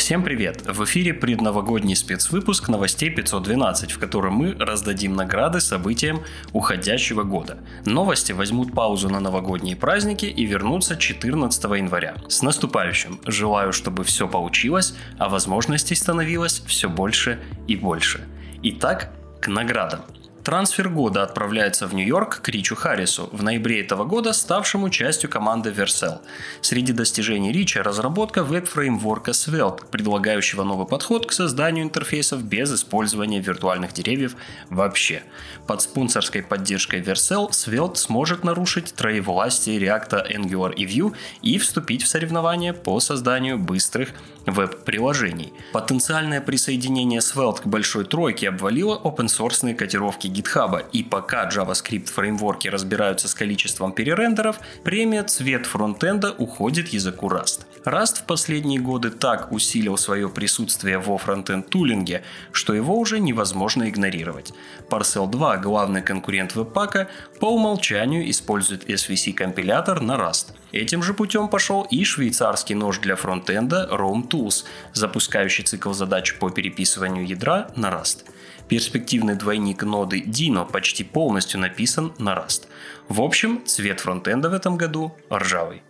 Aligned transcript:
Всем 0.00 0.24
привет! 0.24 0.62
В 0.66 0.82
эфире 0.84 1.12
предновогодний 1.12 1.94
спецвыпуск 1.94 2.70
новостей 2.70 3.10
512, 3.10 3.92
в 3.92 3.98
котором 3.98 4.32
мы 4.32 4.54
раздадим 4.58 5.14
награды 5.14 5.60
событиям 5.60 6.22
уходящего 6.54 7.22
года. 7.22 7.58
Новости 7.84 8.32
возьмут 8.32 8.72
паузу 8.72 9.10
на 9.10 9.20
новогодние 9.20 9.76
праздники 9.76 10.24
и 10.24 10.46
вернутся 10.46 10.96
14 10.96 11.64
января. 11.64 12.14
С 12.28 12.40
наступающим! 12.40 13.20
Желаю, 13.26 13.74
чтобы 13.74 14.02
все 14.04 14.26
получилось, 14.26 14.94
а 15.18 15.28
возможностей 15.28 15.94
становилось 15.94 16.62
все 16.66 16.88
больше 16.88 17.38
и 17.68 17.76
больше. 17.76 18.26
Итак, 18.62 19.12
к 19.42 19.48
наградам. 19.48 20.00
Трансфер 20.44 20.88
года 20.88 21.22
отправляется 21.22 21.86
в 21.86 21.94
Нью-Йорк 21.94 22.40
к 22.40 22.48
Ричу 22.48 22.74
Харрису, 22.74 23.28
в 23.30 23.42
ноябре 23.42 23.82
этого 23.82 24.04
года 24.04 24.32
ставшему 24.32 24.88
частью 24.88 25.28
команды 25.28 25.70
Vercel. 25.70 26.20
Среди 26.62 26.94
достижений 26.94 27.52
Рича– 27.52 27.82
разработка 27.84 28.42
веб-фреймворка 28.42 29.32
Svelte, 29.32 29.84
предлагающего 29.90 30.64
новый 30.64 30.86
подход 30.86 31.26
к 31.26 31.32
созданию 31.32 31.84
интерфейсов 31.84 32.42
без 32.42 32.72
использования 32.72 33.40
виртуальных 33.40 33.92
деревьев 33.92 34.34
вообще. 34.70 35.22
Под 35.66 35.82
спонсорской 35.82 36.42
поддержкой 36.42 37.02
Vercel 37.02 37.50
Svelte 37.50 37.96
сможет 37.96 38.42
нарушить 38.42 38.94
троевластие 38.94 39.78
React, 39.78 40.34
Angular 40.34 40.72
и 40.72 40.86
Vue 40.86 41.14
и 41.42 41.58
вступить 41.58 42.02
в 42.02 42.08
соревнования 42.08 42.72
по 42.72 42.98
созданию 43.00 43.58
быстрых 43.58 44.08
веб-приложений. 44.46 45.52
Потенциальное 45.72 46.40
присоединение 46.40 47.20
Svelte 47.20 47.60
к 47.62 47.66
большой 47.66 48.06
тройке 48.06 48.48
обвалило 48.48 48.98
open-source 49.04 49.74
котировки 49.74 50.29
GitHub, 50.30 50.84
и 50.92 51.02
пока 51.02 51.48
JavaScript 51.48 52.10
фреймворки 52.10 52.68
разбираются 52.68 53.28
с 53.28 53.34
количеством 53.34 53.92
перерендеров, 53.92 54.60
премия 54.84 55.22
цвет 55.24 55.66
фронтенда 55.66 56.32
уходит 56.32 56.88
языку 56.88 57.28
Rust. 57.28 57.66
Rust 57.84 58.18
в 58.18 58.22
последние 58.24 58.80
годы 58.80 59.10
так 59.10 59.52
усилил 59.52 59.96
свое 59.96 60.28
присутствие 60.28 60.98
во 60.98 61.16
фронтенд 61.18 61.68
тулинге, 61.68 62.22
что 62.52 62.74
его 62.74 62.98
уже 62.98 63.20
невозможно 63.20 63.88
игнорировать. 63.88 64.52
Parcel 64.88 65.28
2, 65.28 65.56
главный 65.58 66.02
конкурент 66.02 66.54
веб-пака, 66.54 67.08
по 67.40 67.46
умолчанию 67.46 68.28
использует 68.30 68.88
SVC 68.88 69.32
компилятор 69.32 70.00
на 70.00 70.16
Rust. 70.16 70.52
Этим 70.72 71.02
же 71.02 71.14
путем 71.14 71.48
пошел 71.48 71.82
и 71.90 72.04
швейцарский 72.04 72.74
нож 72.74 72.98
для 72.98 73.16
фронтенда 73.16 73.88
Rome 73.90 74.28
Tools, 74.28 74.64
запускающий 74.92 75.64
цикл 75.64 75.92
задач 75.92 76.36
по 76.38 76.50
переписыванию 76.50 77.26
ядра 77.26 77.70
на 77.76 77.88
Rust. 77.88 78.24
Перспективный 78.70 79.34
двойник 79.34 79.82
ноды 79.82 80.20
Dino 80.20 80.64
почти 80.64 81.02
полностью 81.02 81.58
написан 81.58 82.12
на 82.18 82.34
Rust. 82.34 82.68
В 83.08 83.20
общем, 83.20 83.66
цвет 83.66 83.98
фронтенда 83.98 84.48
в 84.48 84.54
этом 84.54 84.76
году 84.76 85.12
ржавый. 85.28 85.82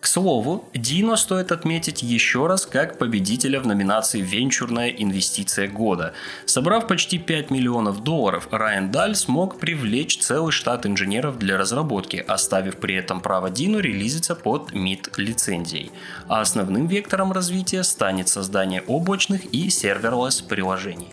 К 0.00 0.06
слову, 0.06 0.68
Дино 0.74 1.16
стоит 1.16 1.52
отметить 1.52 2.02
еще 2.02 2.46
раз 2.46 2.66
как 2.66 2.98
победителя 2.98 3.60
в 3.60 3.66
номинации 3.66 4.20
«Венчурная 4.20 4.90
инвестиция 4.90 5.68
года». 5.68 6.12
Собрав 6.44 6.86
почти 6.86 7.16
5 7.16 7.50
миллионов 7.50 8.04
долларов, 8.04 8.46
Райан 8.50 8.90
Даль 8.90 9.14
смог 9.14 9.58
привлечь 9.58 10.18
целый 10.18 10.52
штат 10.52 10.84
инженеров 10.84 11.38
для 11.38 11.56
разработки, 11.56 12.16
оставив 12.16 12.76
при 12.76 12.96
этом 12.96 13.22
право 13.22 13.48
Deno 13.48 13.78
релизиться 13.78 14.34
под 14.34 14.72
MIT 14.72 15.14
лицензией. 15.16 15.90
А 16.28 16.42
основным 16.42 16.88
вектором 16.88 17.32
развития 17.32 17.82
станет 17.84 18.28
создание 18.28 18.82
облачных 18.82 19.46
и 19.46 19.70
serverless 19.70 20.42
приложений. 20.42 21.08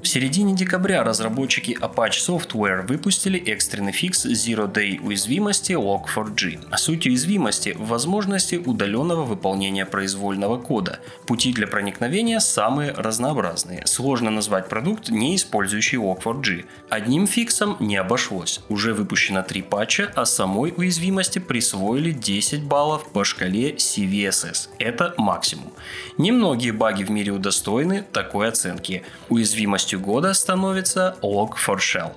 В 0.00 0.06
середине 0.06 0.54
декабря 0.54 1.02
разработчики 1.02 1.76
Apache 1.80 2.20
Software 2.24 2.86
выпустили 2.86 3.36
экстренный 3.36 3.90
фикс 3.90 4.26
Zero 4.26 4.72
Day 4.72 5.00
уязвимости 5.04 5.72
Log4j. 5.72 6.76
Суть 6.76 7.06
уязвимости 7.06 7.74
в 7.76 7.88
возможности 7.88 8.54
удаленного 8.54 9.24
выполнения 9.24 9.84
произвольного 9.84 10.56
кода. 10.56 11.00
Пути 11.26 11.52
для 11.52 11.66
проникновения 11.66 12.38
самые 12.38 12.92
разнообразные. 12.92 13.86
Сложно 13.86 14.30
назвать 14.30 14.68
продукт, 14.68 15.08
не 15.08 15.34
использующий 15.34 15.98
Log4j. 15.98 16.64
Одним 16.88 17.26
фиксом 17.26 17.76
не 17.80 17.96
обошлось. 17.96 18.60
Уже 18.68 18.94
выпущено 18.94 19.42
три 19.42 19.62
патча, 19.62 20.12
а 20.14 20.24
самой 20.26 20.72
уязвимости 20.76 21.40
присвоили 21.40 22.12
10 22.12 22.62
баллов 22.62 23.08
по 23.10 23.24
шкале 23.24 23.72
CVSS. 23.74 24.68
Это 24.78 25.14
максимум. 25.18 25.72
Немногие 26.18 26.72
баги 26.72 27.02
в 27.02 27.10
мире 27.10 27.32
удостоены 27.32 28.04
такой 28.12 28.48
оценки. 28.48 29.02
Уязвимость 29.28 29.88
Новостью 29.88 29.97
года 29.98 30.32
становится 30.34 31.16
Log4Shell. 31.22 32.12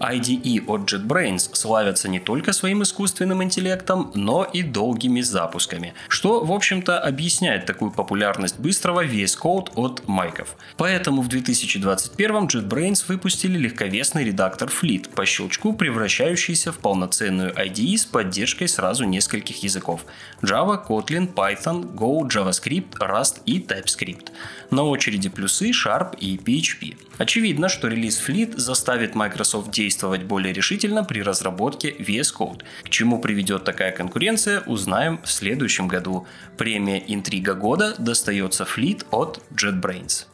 IDE 0.00 0.64
от 0.66 0.92
JetBrains 0.92 1.54
славятся 1.54 2.08
не 2.08 2.20
только 2.20 2.52
своим 2.52 2.82
искусственным 2.82 3.42
интеллектом, 3.42 4.12
но 4.14 4.44
и 4.44 4.62
долгими 4.62 5.20
запусками, 5.20 5.94
что, 6.08 6.44
в 6.44 6.52
общем-то, 6.52 6.98
объясняет 6.98 7.66
такую 7.66 7.90
популярность 7.90 8.58
быстрого 8.58 9.04
VS 9.04 9.38
Code 9.42 9.70
от 9.74 10.06
майков. 10.08 10.56
Поэтому 10.76 11.22
в 11.22 11.28
2021 11.28 12.46
JetBrains 12.46 13.04
выпустили 13.08 13.58
легковесный 13.58 14.24
редактор 14.24 14.68
Fleet, 14.68 15.08
по 15.10 15.26
щелчку 15.26 15.72
превращающийся 15.72 16.72
в 16.72 16.78
полноценную 16.78 17.52
IDE 17.54 17.98
с 17.98 18.06
поддержкой 18.06 18.68
сразу 18.68 19.04
нескольких 19.04 19.62
языков– 19.62 20.04
Java, 20.42 20.78
Kotlin, 20.86 21.32
Python, 21.34 21.94
Go, 21.94 22.22
JavaScript, 22.28 22.98
Rust 23.00 23.40
и 23.46 23.58
TypeScript. 23.58 24.28
На 24.70 24.84
очереди 24.84 25.28
плюсы 25.28 25.70
Sharp 25.70 26.16
и 26.18 26.36
PHP. 26.36 26.96
Очевидно, 27.18 27.68
что 27.68 27.88
релиз 27.88 28.22
Fleet 28.24 28.56
заставит 28.56 29.14
Microsoft 29.14 29.70
действовать 29.70 29.87
более 30.24 30.52
решительно 30.52 31.04
при 31.04 31.20
разработке 31.20 31.90
VS 31.90 32.34
Code. 32.38 32.62
К 32.84 32.88
чему 32.88 33.20
приведет 33.20 33.64
такая 33.64 33.92
конкуренция, 33.92 34.60
узнаем 34.60 35.20
в 35.22 35.30
следующем 35.30 35.88
году. 35.88 36.26
Премия 36.56 37.02
«Интрига 37.06 37.54
года» 37.54 37.94
достается 37.98 38.64
Fleet 38.64 39.06
от 39.10 39.40
JetBrains. 39.54 40.26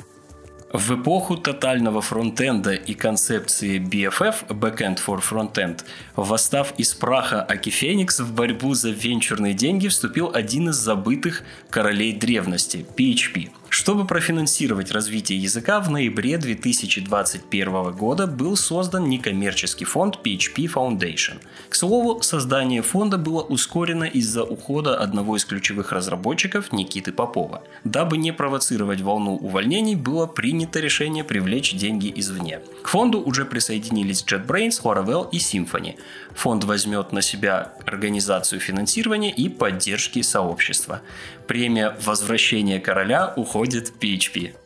В 0.74 1.00
эпоху 1.00 1.36
тотального 1.36 2.00
фронтенда 2.00 2.72
и 2.72 2.94
концепции 2.94 3.78
BFF 3.78 4.48
Backend 4.48 4.98
for 5.06 5.22
Frontend, 5.22 5.84
восстав 6.16 6.74
из 6.78 6.94
праха 6.94 7.42
Аки 7.42 7.70
Феникс 7.70 8.18
в 8.18 8.34
борьбу 8.34 8.74
за 8.74 8.90
венчурные 8.90 9.54
деньги, 9.54 9.86
вступил 9.86 10.32
один 10.34 10.70
из 10.70 10.74
забытых 10.74 11.42
королей 11.70 12.12
древности– 12.12 12.84
PHP– 12.96 13.50
чтобы 13.74 14.06
профинансировать 14.06 14.92
развитие 14.92 15.36
языка, 15.36 15.80
в 15.80 15.90
ноябре 15.90 16.38
2021 16.38 17.90
года 17.90 18.28
был 18.28 18.56
создан 18.56 19.08
некоммерческий 19.08 19.84
фонд 19.84 20.20
PHP 20.22 20.72
Foundation. 20.72 21.40
К 21.68 21.74
слову, 21.74 22.22
создание 22.22 22.82
фонда 22.82 23.18
было 23.18 23.42
ускорено 23.42 24.04
из-за 24.04 24.44
ухода 24.44 24.96
одного 24.96 25.36
из 25.36 25.44
ключевых 25.44 25.90
разработчиков 25.90 26.70
Никиты 26.70 27.10
Попова. 27.10 27.64
Дабы 27.82 28.16
не 28.16 28.32
провоцировать 28.32 29.00
волну 29.00 29.34
увольнений, 29.34 29.96
было 29.96 30.26
принято 30.26 30.78
решение 30.78 31.24
привлечь 31.24 31.74
деньги 31.74 32.12
извне. 32.14 32.60
К 32.84 32.86
фонду 32.86 33.20
уже 33.20 33.44
присоединились 33.44 34.24
JetBrains, 34.24 34.82
Laravel 34.84 35.28
и 35.32 35.38
Symfony. 35.38 35.96
Фонд 36.36 36.62
возьмет 36.62 37.10
на 37.10 37.22
себя 37.22 37.72
организацию 37.86 38.60
финансирования 38.60 39.32
и 39.32 39.48
поддержки 39.48 40.22
сообщества. 40.22 41.00
Премия 41.48 41.96
«Возвращение 42.04 42.80
короля» 42.80 43.34
уходит 43.36 43.63
уходит 43.64 43.94
PHP. 43.98 44.63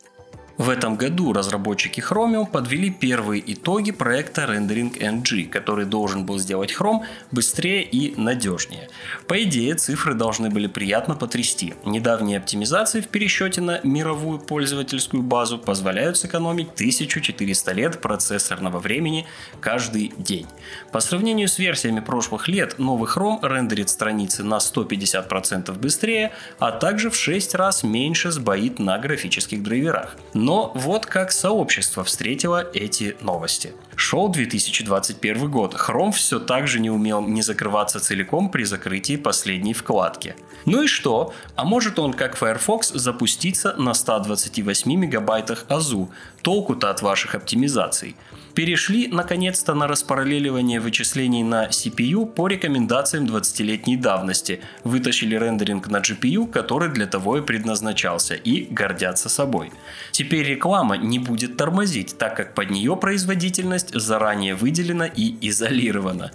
В 0.59 0.71
этом 0.71 0.97
году 0.97 1.33
разработчики 1.33 2.01
Chromium 2.01 2.45
подвели 2.51 2.91
первые 2.91 3.41
итоги 3.53 3.93
проекта 3.93 4.43
Rendering 4.43 4.99
NG, 4.99 5.49
который 5.49 5.87
должен 5.87 6.27
был 6.27 6.41
сделать 6.41 6.75
Chrome 6.77 7.05
быстрее 7.31 7.85
и 7.85 8.21
надежнее. 8.21 8.89
По 9.29 9.41
идее, 9.45 9.77
цифры 9.77 10.15
должны 10.15 10.51
были 10.51 10.67
приятно 10.67 11.15
потрясти. 11.15 11.75
Недавние 11.85 12.39
оптимизации 12.39 13.01
в 13.01 13.07
пересчете 13.07 13.61
на 13.61 13.79
мировую 13.85 14.41
пользовательскую 14.41 15.23
базу 15.23 15.61
позволяют 15.61 16.17
сэкономить 16.17 16.71
1400 16.73 17.73
лет 17.73 18.01
процессорного 18.01 18.81
времени 18.81 19.27
каждый 19.61 20.13
день. 20.19 20.49
По 20.91 20.99
сравнению 20.99 21.47
с 21.47 21.61
версиями 21.61 22.01
прошлых 22.01 22.49
лет, 22.49 22.81
новый 22.81 23.09
Chrome 23.09 23.39
рендерит 23.43 23.91
страницы 23.91 24.43
на 24.43 24.57
150% 24.57 25.73
быстрее, 25.79 26.33
а 26.59 26.73
также 26.73 27.11
в 27.11 27.15
6 27.15 27.55
раз 27.55 27.85
меньше 27.85 28.33
сбоит 28.33 28.81
на 28.81 28.99
графических 28.99 29.63
драйверах. 29.63 30.17
Но 30.49 30.73
вот 30.75 31.05
как 31.05 31.31
сообщество 31.31 32.05
встретило 32.05 32.67
эти 32.73 33.19
новости. 33.21 33.75
Шел 33.97 34.31
2021 34.31 35.51
год. 35.51 35.75
Chrome 35.75 36.13
все 36.13 36.41
так 36.41 36.67
же 36.67 36.81
не 36.81 36.89
умел 36.89 37.21
не 37.21 37.43
закрываться 37.43 38.01
целиком 38.01 38.51
при 38.51 38.65
закрытии 38.65 39.17
последней 39.17 39.75
вкладки. 39.75 40.37
Ну 40.65 40.85
и 40.85 40.87
что? 40.87 41.35
А 41.55 41.65
может 41.65 41.99
он, 41.99 42.15
как 42.15 42.35
Firefox, 42.35 42.89
запуститься 42.89 43.75
на 43.77 43.93
128 43.93 44.91
мегабайтах 44.91 45.67
АЗУ? 45.69 46.09
Толку-то 46.41 46.89
от 46.89 47.03
ваших 47.03 47.35
оптимизаций 47.35 48.17
перешли 48.59 49.07
наконец-то 49.07 49.73
на 49.73 49.87
распараллеливание 49.87 50.81
вычислений 50.81 51.45
на 51.45 51.69
CPU 51.69 52.27
по 52.27 52.49
рекомендациям 52.49 53.25
20-летней 53.27 53.97
давности, 53.97 54.61
вытащили 54.83 55.37
рендеринг 55.37 55.87
на 55.87 55.99
GPU, 55.99 56.51
который 56.51 56.89
для 56.89 57.07
того 57.07 57.39
и 57.39 57.41
предназначался, 57.41 58.35
и 58.35 58.65
гордятся 58.65 59.29
собой. 59.29 59.71
Теперь 60.11 60.45
реклама 60.45 60.97
не 60.97 61.21
будет 61.21 61.57
тормозить, 61.57 62.19
так 62.19 62.37
как 62.37 62.55
под 62.55 62.71
нее 62.71 62.97
производительность 62.97 63.95
заранее 63.95 64.57
выделена 64.57 65.07
и 65.07 65.37
изолирована. 65.49 66.33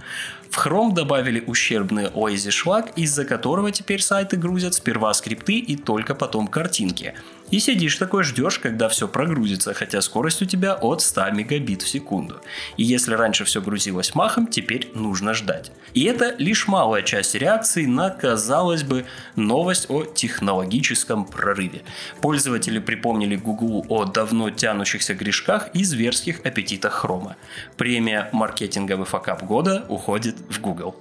В 0.54 0.64
Chrome 0.64 0.94
добавили 0.94 1.44
ущербный 1.48 2.10
Lazy 2.10 2.52
Schlag, 2.52 2.92
из-за 2.96 3.26
которого 3.26 3.72
теперь 3.72 4.04
сайты 4.04 4.38
грузят 4.38 4.76
сперва 4.76 5.12
скрипты 5.16 5.54
и 5.54 5.76
только 5.76 6.14
потом 6.14 6.48
картинки. 6.48 7.16
И 7.50 7.60
сидишь 7.60 7.98
такой 7.98 8.24
ждешь, 8.24 8.58
когда 8.60 8.88
все 8.88 9.08
прогрузится, 9.08 9.74
хотя 9.74 10.02
скорость 10.02 10.42
у 10.42 10.46
тебя 10.46 10.74
от 10.74 11.02
100 11.02 11.32
мегабит 11.32 11.82
в 11.82 11.88
секунду. 11.88 12.40
И 12.78 12.84
если 12.84 13.14
раньше 13.14 13.46
все 13.46 13.62
грузилось 13.62 14.16
махом, 14.16 14.48
теперь 14.48 14.92
нужно 14.96 15.34
ждать. 15.34 15.72
И 15.94 16.04
это 16.04 16.36
лишь 16.38 16.68
малая 16.68 17.02
часть 17.02 17.36
реакции 17.36 17.86
на, 17.86 18.10
казалось 18.10 18.84
бы, 18.84 19.06
новость 19.36 19.88
о 19.90 20.04
технологическом 20.04 21.26
прорыве. 21.26 21.84
Пользователи 22.22 22.80
припомнили 22.80 23.36
Google 23.36 23.86
о 23.90 24.06
давно 24.06 24.50
тянущихся 24.50 25.14
грешках 25.14 25.70
и 25.74 25.84
зверских 25.84 26.46
аппетитах 26.46 26.94
хрома. 26.94 27.36
Премия 27.78 28.30
«Маркетинговый 28.34 29.06
факап 29.06 29.44
года» 29.44 29.86
уходит 29.90 30.43
в 30.50 30.62
Google. 30.62 30.96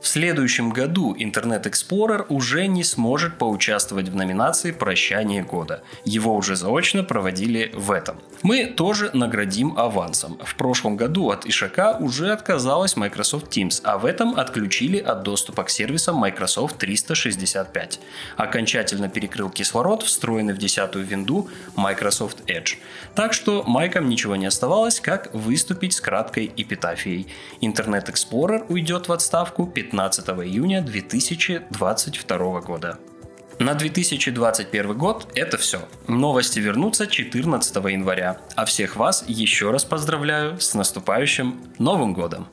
В 0.00 0.06
следующем 0.06 0.70
году 0.70 1.12
Internet 1.12 1.64
Explorer 1.64 2.24
уже 2.28 2.68
не 2.68 2.84
сможет 2.84 3.36
поучаствовать 3.36 4.08
в 4.08 4.14
номинации 4.14 4.70
«Прощание 4.70 5.42
года». 5.42 5.82
Его 6.04 6.36
уже 6.36 6.54
заочно 6.54 7.02
проводили 7.02 7.72
в 7.74 7.90
этом. 7.90 8.20
Мы 8.42 8.66
тоже 8.66 9.10
наградим 9.12 9.76
авансом. 9.76 10.38
В 10.44 10.54
прошлом 10.54 10.96
году 10.96 11.30
от 11.30 11.46
Ишака 11.46 11.96
уже 11.98 12.30
отказалась 12.30 12.96
Microsoft 12.96 13.48
Teams, 13.48 13.80
а 13.82 13.98
в 13.98 14.06
этом 14.06 14.38
отключили 14.38 14.98
от 14.98 15.24
доступа 15.24 15.64
к 15.64 15.70
сервисам 15.70 16.14
Microsoft 16.14 16.78
365. 16.78 17.98
Окончательно 18.36 19.08
перекрыл 19.08 19.50
кислород, 19.50 20.04
встроенный 20.04 20.54
в 20.54 20.58
десятую 20.58 21.04
винду 21.06 21.50
Microsoft 21.74 22.48
Edge. 22.48 22.76
Так 23.16 23.32
что 23.32 23.64
Майкам 23.66 24.08
ничего 24.08 24.36
не 24.36 24.46
оставалось, 24.46 25.00
как 25.00 25.34
выступить 25.34 25.94
с 25.94 26.00
краткой 26.00 26.52
эпитафией. 26.56 27.26
Internet 27.60 28.06
Explorer 28.12 28.64
уйдет 28.68 29.08
в 29.08 29.12
отставку 29.12 29.66
15 29.90 30.28
июня 30.44 30.82
2022 30.82 32.60
года. 32.60 32.98
На 33.58 33.74
2021 33.74 34.98
год 34.98 35.28
это 35.34 35.56
все. 35.56 35.88
Новости 36.06 36.58
вернутся 36.58 37.06
14 37.06 37.74
января. 37.76 38.38
А 38.54 38.66
всех 38.66 38.96
вас 38.96 39.24
еще 39.26 39.70
раз 39.70 39.84
поздравляю 39.86 40.60
с 40.60 40.74
наступающим 40.74 41.60
Новым 41.78 42.12
годом! 42.12 42.48